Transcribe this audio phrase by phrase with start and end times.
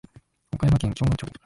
[0.55, 1.31] 岡山県鏡野町